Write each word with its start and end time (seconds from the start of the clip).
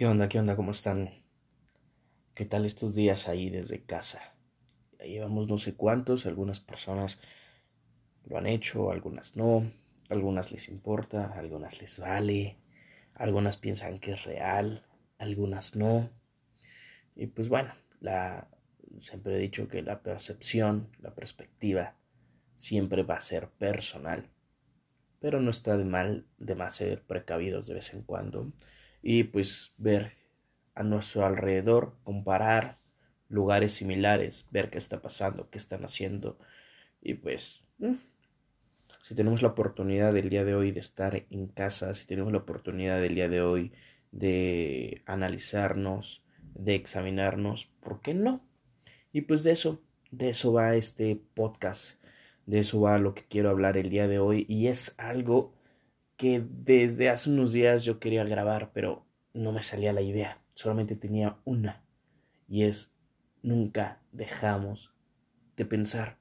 ¿Qué 0.00 0.06
onda? 0.06 0.30
¿Qué 0.30 0.38
onda? 0.38 0.56
¿Cómo 0.56 0.70
están? 0.70 1.10
¿Qué 2.32 2.46
tal 2.46 2.64
estos 2.64 2.94
días 2.94 3.28
ahí 3.28 3.50
desde 3.50 3.84
casa? 3.84 4.34
Llevamos 4.98 5.46
no 5.46 5.58
sé 5.58 5.74
cuántos, 5.74 6.24
algunas 6.24 6.58
personas 6.58 7.18
lo 8.24 8.38
han 8.38 8.46
hecho, 8.46 8.92
algunas 8.92 9.36
no, 9.36 9.70
algunas 10.08 10.52
les 10.52 10.70
importa, 10.70 11.34
algunas 11.38 11.82
les 11.82 11.98
vale, 11.98 12.56
algunas 13.12 13.58
piensan 13.58 13.98
que 13.98 14.12
es 14.12 14.24
real, 14.24 14.86
algunas 15.18 15.76
no. 15.76 16.08
Y 17.14 17.26
pues 17.26 17.50
bueno, 17.50 17.74
la, 18.00 18.48
siempre 19.00 19.36
he 19.36 19.38
dicho 19.38 19.68
que 19.68 19.82
la 19.82 20.02
percepción, 20.02 20.88
la 21.00 21.14
perspectiva, 21.14 21.94
siempre 22.56 23.02
va 23.02 23.16
a 23.16 23.20
ser 23.20 23.50
personal. 23.50 24.30
Pero 25.18 25.42
no 25.42 25.50
está 25.50 25.76
de 25.76 25.84
mal 25.84 26.26
de 26.38 26.54
más 26.54 26.76
ser 26.76 27.02
precavidos 27.02 27.66
de 27.66 27.74
vez 27.74 27.92
en 27.92 28.00
cuando 28.00 28.50
y 29.02 29.24
pues 29.24 29.74
ver 29.78 30.16
a 30.74 30.82
nuestro 30.82 31.26
alrededor, 31.26 31.96
comparar 32.04 32.78
lugares 33.28 33.74
similares, 33.74 34.46
ver 34.50 34.70
qué 34.70 34.78
está 34.78 35.00
pasando, 35.00 35.50
qué 35.50 35.58
están 35.58 35.84
haciendo 35.84 36.38
y 37.00 37.14
pues 37.14 37.62
mm, 37.78 37.94
si 39.02 39.14
tenemos 39.14 39.42
la 39.42 39.48
oportunidad 39.48 40.12
del 40.12 40.28
día 40.28 40.44
de 40.44 40.54
hoy 40.54 40.72
de 40.72 40.80
estar 40.80 41.26
en 41.30 41.46
casa, 41.48 41.94
si 41.94 42.06
tenemos 42.06 42.32
la 42.32 42.38
oportunidad 42.38 43.00
del 43.00 43.14
día 43.14 43.28
de 43.28 43.40
hoy 43.40 43.72
de 44.12 45.02
analizarnos, 45.06 46.22
de 46.54 46.74
examinarnos, 46.74 47.66
¿por 47.80 48.00
qué 48.02 48.14
no? 48.14 48.44
Y 49.12 49.22
pues 49.22 49.42
de 49.42 49.52
eso, 49.52 49.82
de 50.10 50.30
eso 50.30 50.52
va 50.52 50.76
este 50.76 51.20
podcast, 51.34 52.00
de 52.46 52.60
eso 52.60 52.80
va 52.80 52.98
lo 52.98 53.14
que 53.14 53.24
quiero 53.24 53.50
hablar 53.50 53.76
el 53.76 53.90
día 53.90 54.06
de 54.08 54.18
hoy 54.18 54.44
y 54.48 54.66
es 54.68 54.94
algo 54.98 55.54
que 56.20 56.44
desde 56.50 57.08
hace 57.08 57.30
unos 57.30 57.52
días 57.52 57.82
yo 57.82 57.98
quería 57.98 58.24
grabar, 58.24 58.72
pero 58.74 59.06
no 59.32 59.52
me 59.52 59.62
salía 59.62 59.94
la 59.94 60.02
idea. 60.02 60.42
Solamente 60.52 60.94
tenía 60.94 61.38
una. 61.46 61.82
Y 62.46 62.64
es, 62.64 62.92
nunca 63.40 64.02
dejamos 64.12 64.92
de 65.56 65.64
pensar. 65.64 66.18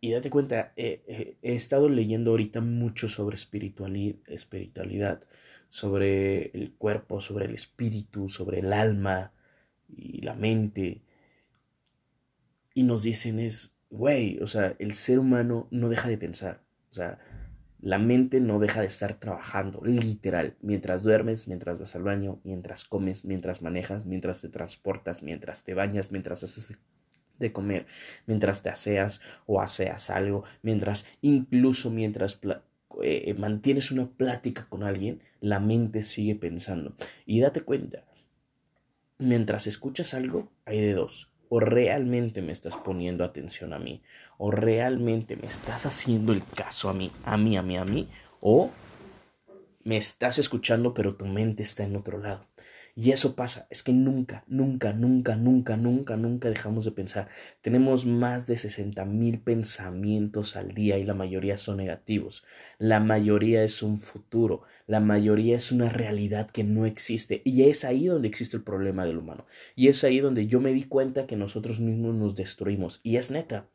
Y 0.00 0.12
date 0.12 0.30
cuenta, 0.30 0.72
he 0.76 1.34
estado 1.42 1.88
leyendo 1.88 2.30
ahorita 2.30 2.60
mucho 2.60 3.08
sobre 3.08 3.34
espiritualidad, 3.34 5.20
sobre 5.68 6.52
el 6.56 6.74
cuerpo, 6.74 7.20
sobre 7.20 7.46
el 7.46 7.54
espíritu, 7.54 8.28
sobre 8.28 8.60
el 8.60 8.72
alma 8.72 9.32
y 9.88 10.20
la 10.22 10.34
mente. 10.34 11.02
Y 12.72 12.84
nos 12.84 13.02
dicen 13.02 13.40
es, 13.40 13.76
güey, 13.90 14.38
o 14.40 14.46
sea, 14.46 14.76
el 14.78 14.94
ser 14.94 15.18
humano 15.18 15.66
no 15.72 15.88
deja 15.88 16.08
de 16.08 16.18
pensar. 16.18 16.62
O 16.88 16.94
sea, 16.94 17.18
la 17.82 17.98
mente 17.98 18.38
no 18.40 18.60
deja 18.60 18.80
de 18.80 18.86
estar 18.86 19.18
trabajando, 19.18 19.82
literal, 19.84 20.56
mientras 20.62 21.02
duermes, 21.02 21.48
mientras 21.48 21.80
vas 21.80 21.96
al 21.96 22.04
baño, 22.04 22.40
mientras 22.44 22.84
comes, 22.84 23.24
mientras 23.24 23.60
manejas, 23.60 24.06
mientras 24.06 24.40
te 24.40 24.48
transportas, 24.48 25.24
mientras 25.24 25.64
te 25.64 25.74
bañas, 25.74 26.12
mientras 26.12 26.44
haces 26.44 26.76
de 27.40 27.52
comer, 27.52 27.86
mientras 28.26 28.62
te 28.62 28.70
aseas 28.70 29.20
o 29.46 29.60
aseas 29.60 30.10
algo, 30.10 30.44
mientras 30.62 31.06
incluso 31.22 31.90
mientras 31.90 32.38
eh, 33.02 33.34
mantienes 33.34 33.90
una 33.90 34.08
plática 34.08 34.68
con 34.68 34.84
alguien, 34.84 35.20
la 35.40 35.58
mente 35.58 36.02
sigue 36.02 36.36
pensando. 36.36 36.94
Y 37.26 37.40
date 37.40 37.62
cuenta, 37.62 38.04
mientras 39.18 39.66
escuchas 39.66 40.14
algo, 40.14 40.52
hay 40.66 40.80
de 40.80 40.94
dos 40.94 41.31
o 41.54 41.60
realmente 41.60 42.40
me 42.40 42.50
estás 42.50 42.78
poniendo 42.78 43.24
atención 43.24 43.74
a 43.74 43.78
mí, 43.78 44.02
o 44.38 44.50
realmente 44.50 45.36
me 45.36 45.48
estás 45.48 45.84
haciendo 45.84 46.32
el 46.32 46.42
caso 46.42 46.88
a 46.88 46.94
mí, 46.94 47.12
a 47.26 47.36
mí, 47.36 47.58
a 47.58 47.62
mí, 47.62 47.76
a 47.76 47.84
mí, 47.84 48.08
o 48.40 48.70
me 49.84 49.98
estás 49.98 50.38
escuchando 50.38 50.94
pero 50.94 51.14
tu 51.14 51.26
mente 51.26 51.62
está 51.62 51.84
en 51.84 51.96
otro 51.96 52.16
lado. 52.16 52.46
Y 52.94 53.10
eso 53.10 53.34
pasa, 53.34 53.66
es 53.70 53.82
que 53.82 53.94
nunca, 53.94 54.44
nunca, 54.46 54.92
nunca, 54.92 55.34
nunca, 55.34 55.78
nunca, 55.78 56.16
nunca 56.16 56.50
dejamos 56.50 56.84
de 56.84 56.92
pensar. 56.92 57.28
Tenemos 57.62 58.04
más 58.04 58.46
de 58.46 58.58
60 58.58 59.06
mil 59.06 59.40
pensamientos 59.40 60.56
al 60.56 60.74
día 60.74 60.98
y 60.98 61.04
la 61.04 61.14
mayoría 61.14 61.56
son 61.56 61.78
negativos. 61.78 62.44
La 62.78 63.00
mayoría 63.00 63.64
es 63.64 63.82
un 63.82 63.96
futuro, 63.98 64.62
la 64.86 65.00
mayoría 65.00 65.56
es 65.56 65.72
una 65.72 65.88
realidad 65.88 66.50
que 66.50 66.64
no 66.64 66.84
existe. 66.84 67.40
Y 67.46 67.62
es 67.64 67.84
ahí 67.86 68.08
donde 68.08 68.28
existe 68.28 68.58
el 68.58 68.62
problema 68.62 69.06
del 69.06 69.16
humano. 69.18 69.46
Y 69.74 69.88
es 69.88 70.04
ahí 70.04 70.20
donde 70.20 70.46
yo 70.46 70.60
me 70.60 70.74
di 70.74 70.84
cuenta 70.84 71.26
que 71.26 71.36
nosotros 71.36 71.80
mismos 71.80 72.14
nos 72.14 72.34
destruimos. 72.34 73.00
Y 73.02 73.16
es 73.16 73.30
neta. 73.30 73.70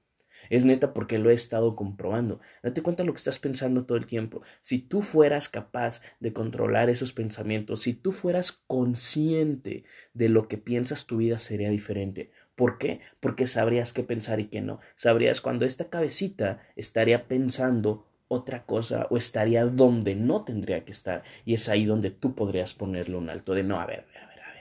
Es 0.49 0.65
neta 0.65 0.93
porque 0.93 1.17
lo 1.17 1.29
he 1.29 1.33
estado 1.33 1.75
comprobando. 1.75 2.39
Date 2.63 2.81
cuenta 2.81 3.03
de 3.03 3.07
lo 3.07 3.13
que 3.13 3.17
estás 3.17 3.39
pensando 3.39 3.85
todo 3.85 3.97
el 3.97 4.05
tiempo. 4.05 4.41
Si 4.61 4.79
tú 4.79 5.01
fueras 5.01 5.49
capaz 5.49 6.01
de 6.19 6.33
controlar 6.33 6.89
esos 6.89 7.13
pensamientos, 7.13 7.81
si 7.81 7.93
tú 7.93 8.11
fueras 8.11 8.51
consciente 8.67 9.83
de 10.13 10.29
lo 10.29 10.47
que 10.47 10.57
piensas, 10.57 11.05
tu 11.05 11.17
vida 11.17 11.37
sería 11.37 11.69
diferente. 11.69 12.31
¿Por 12.55 12.77
qué? 12.77 13.01
Porque 13.19 13.45
sabrías 13.45 13.93
qué 13.93 14.03
pensar 14.03 14.39
y 14.39 14.45
qué 14.45 14.61
no. 14.61 14.79
Sabrías 14.95 15.41
cuando 15.41 15.65
esta 15.65 15.89
cabecita 15.89 16.61
estaría 16.75 17.27
pensando 17.27 18.07
otra 18.27 18.65
cosa 18.65 19.07
o 19.09 19.17
estaría 19.17 19.65
donde 19.65 20.15
no 20.15 20.43
tendría 20.43 20.83
que 20.83 20.91
estar. 20.91 21.23
Y 21.45 21.53
es 21.53 21.69
ahí 21.69 21.85
donde 21.85 22.11
tú 22.11 22.35
podrías 22.35 22.73
ponerle 22.73 23.15
un 23.15 23.29
alto 23.29 23.53
de 23.53 23.63
no, 23.63 23.79
a 23.79 23.85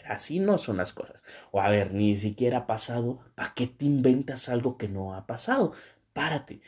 así 0.08 0.38
no 0.40 0.58
son 0.58 0.78
las 0.78 0.92
cosas. 0.92 1.22
O 1.50 1.60
a 1.60 1.68
ver, 1.68 1.92
ni 1.92 2.16
siquiera 2.16 2.58
ha 2.58 2.66
pasado, 2.66 3.18
¿para 3.34 3.54
qué 3.54 3.66
te 3.66 3.84
inventas 3.86 4.48
algo 4.48 4.76
que 4.76 4.88
no 4.88 5.14
ha 5.14 5.26
pasado? 5.26 5.72
Párate. 6.12 6.60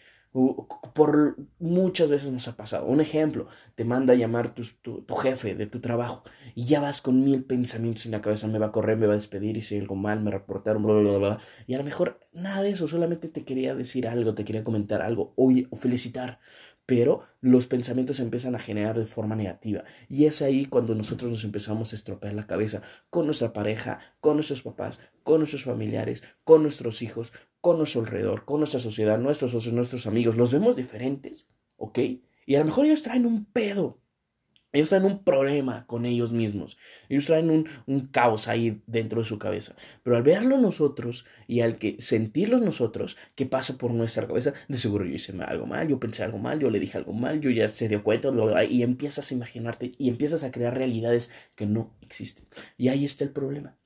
Por 0.94 1.36
muchas 1.58 2.10
veces 2.10 2.30
nos 2.30 2.46
ha 2.48 2.56
pasado. 2.56 2.86
Un 2.86 3.00
ejemplo, 3.00 3.46
te 3.74 3.84
manda 3.84 4.12
a 4.12 4.16
llamar 4.16 4.54
tu, 4.54 4.62
tu, 4.82 5.14
jefe 5.14 5.54
de 5.54 5.66
tu 5.66 5.80
trabajo 5.80 6.22
y 6.54 6.66
ya 6.66 6.80
vas 6.80 7.00
con 7.00 7.24
mil 7.24 7.44
pensamientos 7.44 8.06
en 8.06 8.12
la 8.12 8.20
cabeza, 8.20 8.46
me 8.46 8.58
va 8.58 8.66
a 8.66 8.72
correr, 8.72 8.98
me 8.98 9.06
va 9.06 9.14
a 9.14 9.16
despedir, 9.16 9.56
y 9.56 9.62
si 9.62 9.78
algo 9.78 9.96
mal, 9.96 10.20
me 10.20 10.30
reportaron, 10.30 10.82
bla, 10.82 10.94
bla, 10.94 11.10
bla, 11.10 11.18
bla. 11.18 11.38
Y 11.66 11.74
a 11.74 11.78
lo 11.78 11.84
mejor 11.84 12.20
nada 12.32 12.62
de 12.62 12.70
eso, 12.70 12.86
solamente 12.86 13.28
te 13.28 13.44
quería 13.44 13.74
decir 13.74 14.06
algo, 14.06 14.34
te 14.34 14.44
quería 14.44 14.64
comentar 14.64 15.02
algo 15.02 15.32
o, 15.36 15.50
o 15.70 15.76
felicitar 15.76 16.40
pero 16.88 17.24
los 17.42 17.66
pensamientos 17.66 18.16
se 18.16 18.22
empiezan 18.22 18.54
a 18.54 18.58
generar 18.58 18.98
de 18.98 19.04
forma 19.04 19.36
negativa. 19.36 19.84
Y 20.08 20.24
es 20.24 20.40
ahí 20.40 20.64
cuando 20.64 20.94
nosotros 20.94 21.30
nos 21.30 21.44
empezamos 21.44 21.92
a 21.92 21.96
estropear 21.96 22.32
la 22.32 22.46
cabeza 22.46 22.80
con 23.10 23.26
nuestra 23.26 23.52
pareja, 23.52 24.00
con 24.20 24.36
nuestros 24.36 24.62
papás, 24.62 24.98
con 25.22 25.40
nuestros 25.40 25.64
familiares, 25.64 26.22
con 26.44 26.62
nuestros 26.62 27.02
hijos, 27.02 27.34
con 27.60 27.76
nuestro 27.76 28.00
alrededor, 28.00 28.46
con 28.46 28.60
nuestra 28.60 28.80
sociedad, 28.80 29.18
nuestros 29.18 29.50
socios, 29.50 29.74
nuestros 29.74 30.06
amigos. 30.06 30.38
Los 30.38 30.50
vemos 30.50 30.76
diferentes, 30.76 31.46
¿ok? 31.76 31.98
Y 32.46 32.54
a 32.54 32.60
lo 32.60 32.64
mejor 32.64 32.86
ellos 32.86 33.02
traen 33.02 33.26
un 33.26 33.44
pedo 33.44 34.00
ellos 34.72 34.90
traen 34.90 35.06
un 35.06 35.24
problema 35.24 35.86
con 35.86 36.04
ellos 36.04 36.32
mismos. 36.32 36.76
Ellos 37.08 37.26
traen 37.26 37.50
un, 37.50 37.68
un, 37.86 38.08
caos 38.08 38.48
ahí 38.48 38.82
dentro 38.86 39.20
de 39.20 39.24
su 39.24 39.38
cabeza. 39.38 39.74
Pero 40.02 40.16
al 40.16 40.22
verlo 40.22 40.58
nosotros 40.58 41.24
y 41.46 41.60
al 41.60 41.78
que 41.78 41.96
sentirlo 42.00 42.58
nosotros, 42.58 43.16
que 43.34 43.46
pasa 43.46 43.78
por 43.78 43.92
nuestra 43.92 44.26
cabeza, 44.26 44.52
de 44.68 44.76
seguro 44.76 45.06
yo 45.06 45.14
hice 45.14 45.32
algo 45.42 45.66
mal, 45.66 45.88
yo 45.88 45.98
pensé 45.98 46.22
algo 46.22 46.38
mal, 46.38 46.60
yo 46.60 46.70
le 46.70 46.80
dije 46.80 46.98
algo 46.98 47.14
mal, 47.14 47.40
yo 47.40 47.50
ya 47.50 47.68
se 47.68 47.88
dio 47.88 48.02
cuenta, 48.02 48.30
y 48.68 48.82
empiezas 48.82 49.30
a 49.30 49.34
imaginarte 49.34 49.92
y 49.96 50.08
empiezas 50.08 50.44
a 50.44 50.50
crear 50.50 50.76
realidades 50.76 51.30
que 51.54 51.66
no 51.66 51.94
existen. 52.02 52.46
Y 52.76 52.88
ahí 52.88 53.04
está 53.04 53.24
el 53.24 53.30
problema. 53.30 53.77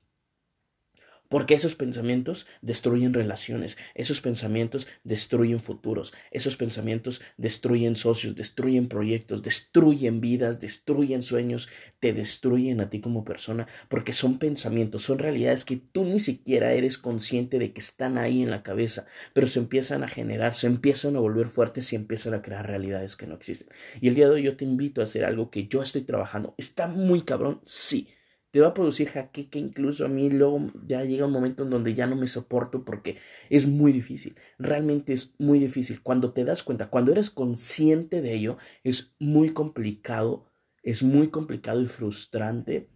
Porque 1.33 1.55
esos 1.55 1.73
pensamientos 1.73 2.45
destruyen 2.61 3.11
relaciones, 3.11 3.79
esos 3.95 4.21
pensamientos 4.21 4.87
destruyen 5.03 5.59
futuros, 5.59 6.13
esos 6.29 6.57
pensamientos 6.57 7.21
destruyen 7.37 7.95
socios, 7.95 8.35
destruyen 8.35 8.87
proyectos, 8.87 9.41
destruyen 9.41 10.21
vidas, 10.21 10.59
destruyen 10.59 11.23
sueños, 11.23 11.69
te 11.99 12.13
destruyen 12.13 12.81
a 12.81 12.91
ti 12.91 13.01
como 13.01 13.25
persona, 13.25 13.67
porque 13.89 14.13
son 14.13 14.37
pensamientos, 14.37 15.01
son 15.01 15.17
realidades 15.17 15.65
que 15.65 15.77
tú 15.77 16.05
ni 16.05 16.19
siquiera 16.19 16.71
eres 16.73 16.99
consciente 16.99 17.57
de 17.57 17.73
que 17.73 17.81
están 17.81 18.19
ahí 18.19 18.43
en 18.43 18.51
la 18.51 18.61
cabeza, 18.61 19.07
pero 19.33 19.47
se 19.47 19.57
empiezan 19.57 20.03
a 20.03 20.07
generar, 20.07 20.53
se 20.53 20.67
empiezan 20.67 21.15
a 21.15 21.19
volver 21.19 21.49
fuertes 21.49 21.91
y 21.93 21.95
empiezan 21.95 22.35
a 22.35 22.43
crear 22.43 22.67
realidades 22.67 23.15
que 23.15 23.25
no 23.25 23.33
existen. 23.33 23.69
Y 23.99 24.07
el 24.07 24.13
día 24.13 24.27
de 24.27 24.35
hoy 24.35 24.43
yo 24.43 24.55
te 24.55 24.65
invito 24.65 25.01
a 25.01 25.05
hacer 25.05 25.25
algo 25.25 25.49
que 25.49 25.65
yo 25.65 25.81
estoy 25.81 26.03
trabajando. 26.03 26.53
¿Está 26.59 26.85
muy 26.85 27.23
cabrón? 27.23 27.59
Sí 27.65 28.09
te 28.53 28.61
va 28.61 28.67
a 28.67 28.73
producir 28.75 29.09
jaque 29.09 29.49
incluso 29.53 30.05
a 30.05 30.09
mí 30.09 30.29
luego 30.29 30.71
ya 30.85 31.03
llega 31.03 31.25
un 31.25 31.31
momento 31.31 31.63
en 31.63 31.71
donde 31.71 31.95
ya 31.95 32.05
no 32.05 32.15
me 32.15 32.27
soporto 32.27 32.85
porque 32.85 33.17
es 33.49 33.65
muy 33.65 33.91
difícil, 33.91 34.35
realmente 34.59 35.11
es 35.11 35.33
muy 35.39 35.57
difícil. 35.57 36.03
Cuando 36.03 36.33
te 36.33 36.45
das 36.45 36.61
cuenta, 36.61 36.91
cuando 36.91 37.11
eres 37.11 37.31
consciente 37.31 38.21
de 38.21 38.35
ello, 38.35 38.57
es 38.83 39.15
muy 39.17 39.53
complicado, 39.53 40.51
es 40.83 41.01
muy 41.01 41.31
complicado 41.31 41.81
y 41.81 41.87
frustrante 41.87 42.91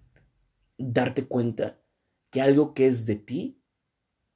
darte 0.78 1.26
cuenta 1.26 1.82
que 2.30 2.42
algo 2.42 2.76
que 2.76 2.86
es 2.86 3.08
de 3.08 3.16
ti, 3.16 3.60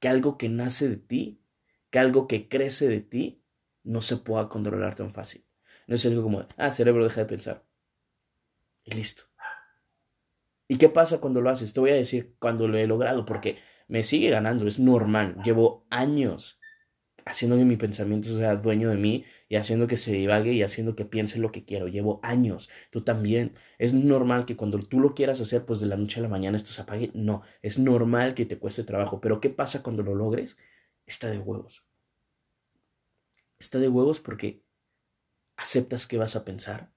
que 0.00 0.08
algo 0.08 0.36
que 0.36 0.48
nace 0.48 0.88
de 0.88 0.96
ti, 0.96 1.40
que 1.90 2.00
algo 2.00 2.26
que 2.26 2.48
crece 2.48 2.88
de 2.88 3.00
ti, 3.00 3.44
no 3.84 4.00
se 4.00 4.16
pueda 4.16 4.48
controlar 4.48 4.96
tan 4.96 5.12
fácil. 5.12 5.46
No 5.86 5.94
es 5.94 6.04
algo 6.04 6.24
como, 6.24 6.44
ah, 6.56 6.72
cerebro 6.72 7.04
deja 7.04 7.20
de 7.20 7.26
pensar. 7.26 7.64
Y 8.82 8.94
listo 8.94 9.31
¿Y 10.72 10.76
qué 10.76 10.88
pasa 10.88 11.20
cuando 11.20 11.42
lo 11.42 11.50
haces? 11.50 11.74
Te 11.74 11.80
voy 11.80 11.90
a 11.90 11.94
decir 11.94 12.34
cuando 12.38 12.66
lo 12.66 12.78
he 12.78 12.86
logrado, 12.86 13.26
porque 13.26 13.58
me 13.88 14.04
sigue 14.04 14.30
ganando, 14.30 14.66
es 14.66 14.78
normal. 14.78 15.36
Llevo 15.44 15.84
años 15.90 16.58
haciendo 17.26 17.58
que 17.58 17.66
mi 17.66 17.76
pensamiento 17.76 18.34
sea 18.34 18.56
dueño 18.56 18.88
de 18.88 18.96
mí 18.96 19.22
y 19.50 19.56
haciendo 19.56 19.86
que 19.86 19.98
se 19.98 20.12
divague 20.12 20.54
y 20.54 20.62
haciendo 20.62 20.96
que 20.96 21.04
piense 21.04 21.38
lo 21.38 21.52
que 21.52 21.66
quiero. 21.66 21.88
Llevo 21.88 22.20
años, 22.22 22.70
tú 22.88 23.02
también. 23.02 23.52
Es 23.76 23.92
normal 23.92 24.46
que 24.46 24.56
cuando 24.56 24.78
tú 24.78 24.98
lo 24.98 25.14
quieras 25.14 25.42
hacer, 25.42 25.66
pues 25.66 25.78
de 25.78 25.88
la 25.88 25.98
noche 25.98 26.20
a 26.20 26.22
la 26.22 26.30
mañana 26.30 26.56
esto 26.56 26.72
se 26.72 26.80
apague. 26.80 27.10
No, 27.12 27.42
es 27.60 27.78
normal 27.78 28.32
que 28.32 28.46
te 28.46 28.58
cueste 28.58 28.82
trabajo. 28.82 29.20
Pero 29.20 29.42
¿qué 29.42 29.50
pasa 29.50 29.82
cuando 29.82 30.02
lo 30.02 30.14
logres? 30.14 30.56
Está 31.04 31.28
de 31.28 31.38
huevos. 31.38 31.84
Está 33.58 33.78
de 33.78 33.88
huevos 33.88 34.20
porque 34.20 34.62
aceptas 35.54 36.06
que 36.06 36.16
vas 36.16 36.34
a 36.34 36.46
pensar. 36.46 36.90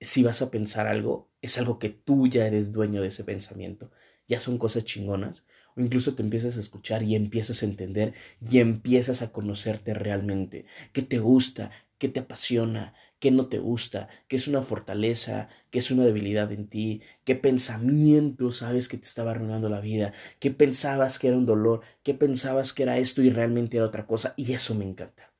Si 0.00 0.22
vas 0.22 0.42
a 0.42 0.50
pensar 0.50 0.86
algo, 0.86 1.30
es 1.40 1.58
algo 1.58 1.78
que 1.78 1.88
tú 1.90 2.26
ya 2.28 2.46
eres 2.46 2.72
dueño 2.72 3.00
de 3.02 3.08
ese 3.08 3.24
pensamiento. 3.24 3.90
Ya 4.28 4.40
son 4.40 4.58
cosas 4.58 4.84
chingonas 4.84 5.44
o 5.76 5.80
incluso 5.80 6.14
te 6.14 6.22
empiezas 6.22 6.56
a 6.56 6.60
escuchar 6.60 7.02
y 7.02 7.14
empiezas 7.14 7.62
a 7.62 7.66
entender 7.66 8.14
y 8.40 8.58
empiezas 8.58 9.22
a 9.22 9.32
conocerte 9.32 9.94
realmente, 9.94 10.66
qué 10.92 11.02
te 11.02 11.18
gusta, 11.18 11.70
qué 11.98 12.08
te 12.08 12.20
apasiona, 12.20 12.94
qué 13.20 13.30
no 13.30 13.46
te 13.48 13.58
gusta, 13.58 14.08
qué 14.28 14.36
es 14.36 14.46
una 14.48 14.62
fortaleza, 14.62 15.48
qué 15.70 15.78
es 15.80 15.90
una 15.90 16.04
debilidad 16.04 16.52
en 16.52 16.68
ti, 16.68 17.02
qué 17.24 17.34
pensamiento 17.36 18.52
sabes 18.52 18.88
que 18.88 18.98
te 18.98 19.06
estaba 19.06 19.30
arruinando 19.32 19.68
la 19.68 19.80
vida, 19.80 20.12
qué 20.40 20.50
pensabas 20.50 21.18
que 21.18 21.28
era 21.28 21.36
un 21.36 21.46
dolor, 21.46 21.80
qué 22.02 22.14
pensabas 22.14 22.72
que 22.72 22.82
era 22.84 22.98
esto 22.98 23.22
y 23.22 23.30
realmente 23.30 23.76
era 23.78 23.86
otra 23.86 24.06
cosa 24.06 24.34
y 24.36 24.52
eso 24.52 24.74
me 24.74 24.84
encanta. 24.84 25.32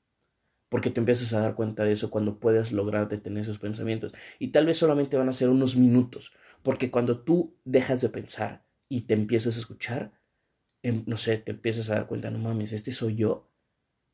Porque 0.68 0.90
te 0.90 1.00
empiezas 1.00 1.32
a 1.32 1.40
dar 1.40 1.54
cuenta 1.54 1.84
de 1.84 1.92
eso 1.92 2.10
cuando 2.10 2.38
puedes 2.38 2.72
lograr 2.72 3.08
detener 3.08 3.42
esos 3.42 3.58
pensamientos. 3.58 4.12
Y 4.38 4.48
tal 4.48 4.66
vez 4.66 4.76
solamente 4.76 5.16
van 5.16 5.28
a 5.28 5.32
ser 5.32 5.48
unos 5.48 5.76
minutos. 5.76 6.32
Porque 6.62 6.90
cuando 6.90 7.20
tú 7.20 7.56
dejas 7.64 8.00
de 8.00 8.10
pensar 8.10 8.66
y 8.88 9.02
te 9.02 9.14
empiezas 9.14 9.56
a 9.56 9.60
escuchar, 9.60 10.12
Em, 10.82 11.02
no 11.06 11.16
sé, 11.16 11.38
te 11.38 11.52
empiezas 11.52 11.90
a 11.90 11.94
dar 11.94 12.06
cuenta, 12.06 12.30
no 12.30 12.38
mames, 12.38 12.72
este 12.72 12.92
soy 12.92 13.16
yo. 13.16 13.48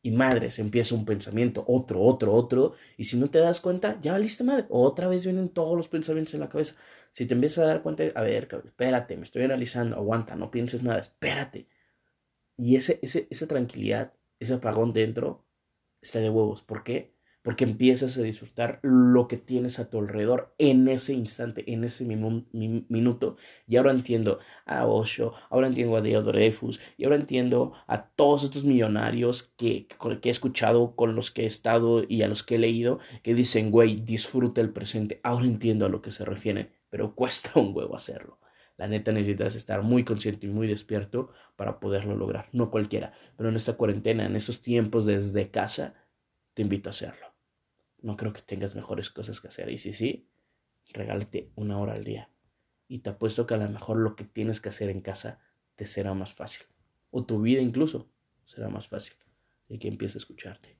Y 0.02 0.10
madre, 0.12 0.50
se 0.50 0.62
empieza 0.62 0.94
un 0.94 1.06
pensamiento, 1.06 1.64
otro, 1.66 2.00
otro, 2.02 2.32
otro. 2.34 2.74
Y 2.98 3.04
si 3.04 3.16
no 3.18 3.30
te 3.30 3.38
das 3.38 3.60
cuenta, 3.60 4.00
ya 4.02 4.12
valiste 4.12 4.44
madre. 4.44 4.66
Otra 4.70 5.08
vez 5.08 5.24
vienen 5.24 5.48
todos 5.50 5.76
los 5.76 5.88
pensamientos 5.88 6.34
en 6.34 6.40
la 6.40 6.48
cabeza. 6.48 6.74
Si 7.12 7.26
te 7.26 7.34
empiezas 7.34 7.64
a 7.64 7.68
dar 7.68 7.82
cuenta, 7.82 8.04
a 8.14 8.22
ver, 8.22 8.48
espérate, 8.66 9.16
me 9.16 9.24
estoy 9.24 9.44
analizando, 9.44 9.96
aguanta, 9.96 10.36
no 10.36 10.50
pienses 10.50 10.82
nada, 10.82 11.00
espérate. 11.00 11.68
Y 12.56 12.76
ese, 12.76 12.98
ese, 13.02 13.26
esa 13.30 13.46
tranquilidad, 13.48 14.14
ese 14.40 14.54
apagón 14.54 14.92
dentro, 14.92 15.43
está 16.04 16.20
de 16.20 16.30
huevos. 16.30 16.62
¿Por 16.62 16.84
qué? 16.84 17.14
porque 17.44 17.64
empiezas 17.64 18.16
a 18.16 18.22
disfrutar 18.22 18.80
lo 18.82 19.28
que 19.28 19.36
tienes 19.36 19.78
a 19.78 19.90
tu 19.90 19.98
alrededor 19.98 20.54
en 20.56 20.88
ese 20.88 21.12
instante, 21.12 21.70
en 21.70 21.84
ese 21.84 22.06
minuto. 22.06 23.36
Y 23.68 23.76
ahora 23.76 23.90
entiendo 23.90 24.38
a 24.64 24.86
Osho, 24.86 25.34
ahora 25.50 25.66
entiendo 25.66 25.94
a 25.94 26.00
Deodorefus, 26.00 26.80
y 26.96 27.04
ahora 27.04 27.16
entiendo 27.16 27.74
a 27.86 28.06
todos 28.06 28.44
estos 28.44 28.64
millonarios 28.64 29.52
que, 29.58 29.86
que 30.22 30.28
he 30.30 30.32
escuchado, 30.32 30.96
con 30.96 31.14
los 31.14 31.30
que 31.30 31.42
he 31.42 31.46
estado 31.46 32.02
y 32.08 32.22
a 32.22 32.28
los 32.28 32.42
que 32.44 32.54
he 32.54 32.58
leído, 32.58 32.98
que 33.22 33.34
dicen, 33.34 33.70
güey, 33.70 33.96
disfruta 33.96 34.62
el 34.62 34.70
presente. 34.72 35.20
Ahora 35.22 35.44
entiendo 35.44 35.84
a 35.84 35.90
lo 35.90 36.00
que 36.00 36.12
se 36.12 36.24
refiere, 36.24 36.70
pero 36.88 37.14
cuesta 37.14 37.52
un 37.56 37.76
huevo 37.76 37.94
hacerlo. 37.94 38.38
La 38.76 38.88
neta 38.88 39.12
necesitas 39.12 39.54
estar 39.54 39.82
muy 39.82 40.04
consciente 40.04 40.46
y 40.46 40.50
muy 40.50 40.66
despierto 40.66 41.30
para 41.56 41.78
poderlo 41.78 42.16
lograr. 42.16 42.48
No 42.52 42.70
cualquiera, 42.70 43.12
pero 43.36 43.48
en 43.48 43.56
esta 43.56 43.74
cuarentena, 43.74 44.26
en 44.26 44.36
estos 44.36 44.62
tiempos 44.62 45.06
desde 45.06 45.50
casa, 45.50 45.94
te 46.54 46.62
invito 46.62 46.88
a 46.88 46.90
hacerlo 46.90 47.34
no 48.04 48.18
creo 48.18 48.34
que 48.34 48.42
tengas 48.42 48.76
mejores 48.76 49.10
cosas 49.10 49.40
que 49.40 49.48
hacer. 49.48 49.70
Y 49.70 49.78
si 49.78 49.94
sí, 49.94 50.28
regálate 50.92 51.50
una 51.56 51.78
hora 51.78 51.94
al 51.94 52.04
día. 52.04 52.30
Y 52.86 52.98
te 52.98 53.10
apuesto 53.10 53.46
que 53.46 53.54
a 53.54 53.56
lo 53.56 53.68
mejor 53.68 53.96
lo 53.96 54.14
que 54.14 54.24
tienes 54.24 54.60
que 54.60 54.68
hacer 54.68 54.90
en 54.90 55.00
casa 55.00 55.40
te 55.74 55.86
será 55.86 56.12
más 56.12 56.34
fácil. 56.34 56.66
O 57.10 57.24
tu 57.24 57.40
vida 57.40 57.62
incluso 57.62 58.10
será 58.44 58.68
más 58.68 58.88
fácil. 58.88 59.16
Así 59.64 59.78
que 59.78 59.88
empieza 59.88 60.18
a 60.18 60.20
escucharte. 60.20 60.76